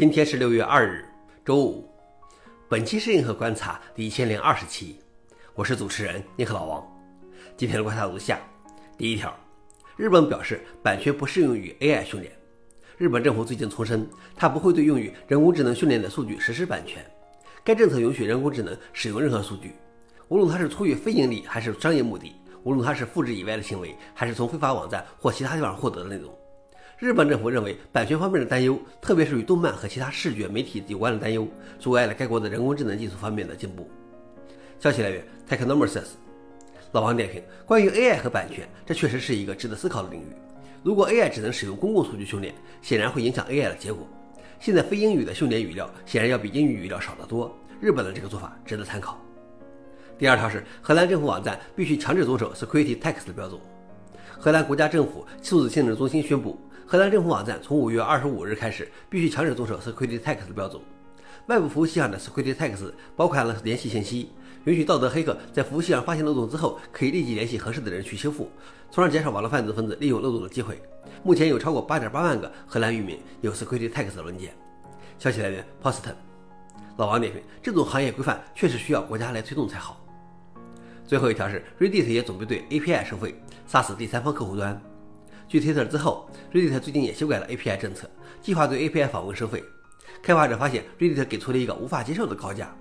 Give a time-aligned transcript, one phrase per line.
[0.00, 1.04] 今天是六月二日，
[1.44, 1.86] 周五。
[2.70, 4.96] 本期是硬核观察第一千零二十期，
[5.54, 6.82] 我是主持人硬核老王。
[7.54, 8.40] 今天的观察如下：
[8.96, 9.30] 第一条，
[9.98, 12.32] 日本表示版权不适用于 AI 训练。
[12.96, 17.04] 日本政府最近重申，它不会对用于人工智能训练的数据实施版权。
[17.62, 19.74] 该政策允许人工智能使用任何数据，
[20.28, 26.34] 无论它是出于非盈利还是商业目的，无论它是复制以外的行为，还是从非法网站或其他地方获得的内容。
[27.00, 31.48] 日本政府认为，版权方面的担忧，特别是与动漫和其他视觉媒体有关的担忧，
[31.78, 33.90] 阻碍了该国的人工智能技术方面的进步。
[34.78, 36.08] 消息来源：Technomerces。
[36.92, 40.26] 老王点评：关于 AI 和版权，这确实是一个值得思考的领域。
[40.82, 44.06] 如果 AI 只能使用公共数据训练，显然会影响 AI 的结果。
[44.58, 47.50] 现在非英语的训练语料显然要比英语语料少得多。
[47.80, 49.18] 日本的这个做法值得参考。
[50.18, 53.58] 第二条是，荷兰政府网站必须强制遵守 Security Text 的标准。
[54.42, 56.58] 荷兰国家政府数字性能中心宣布。
[56.86, 60.80] 荷兰政府网站从五月二十五日开始必须强制遵守 Security Text 的标准。
[61.48, 64.32] 外部服务器上的 Security Text 包含了联系信息，
[64.64, 68.50] 允许道德黑客在服务器上发现漏洞之后，可以立即联系合适的人去修复，
[68.90, 70.80] 从而减少网络犯罪分子利用漏洞的机会。
[71.22, 74.54] 目前有超过八点八万个荷兰渔民有 Security Text 的文件。
[75.18, 76.14] 消息来源：Posten。
[76.96, 80.02] 老王点评：这种行业规范确实需要国家来推动才好。
[81.10, 83.34] 最后一条是 Reddit 也准备对 API 收费，
[83.66, 84.80] 杀死第三方客户端。
[85.48, 88.08] 据 Twitter 之后，Reddit 最近也修改了 API 政策，
[88.40, 89.60] 计划对 API 访问收费。
[90.22, 92.72] 开发者发现 Reddit 给出了一个无法接受的高价，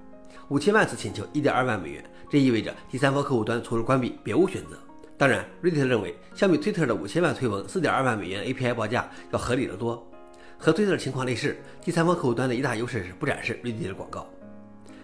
[0.50, 4.78] 五千万次请求一点二万美元，这意味着第三方客户端除了关闭别无选择。
[5.18, 10.08] 当然，Reddit 认为相比 Twitter 的五千万推文四点二万美元 API 报价要合理得多。
[10.56, 14.30] 和 Twitter 情况类似，第三方客户端的一大优势是不展示 Reddit 的广告。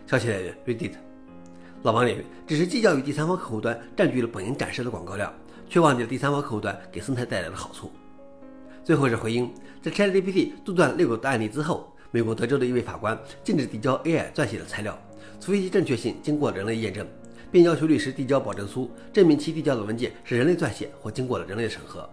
[0.06, 0.92] 消息来源：Reddit。
[1.86, 5.32] 老王认为，只是计较于第三方客户端占据了本应展示的广告量。
[5.70, 7.92] 却忘记了第三方客户端给生态带来的好处。
[8.84, 9.52] 最后是回应，
[9.84, 15.00] 在 ChatGPT 杜断遛狗的案例之后，美国德州的一位法官禁止递交 AI 撰写的材料，
[15.40, 17.06] 除非其正确性经过人类验证，
[17.52, 22.08] 并要求律师递交保证书，证明其递交的文件是人类撰写或经过了人类的审核。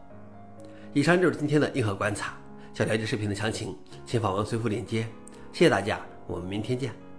[0.94, 2.36] 以上就是今天的硬核观察。
[2.74, 5.06] 想了解视频的详情，请访问随附链接。
[5.52, 7.11] 谢谢大家，我们明天见。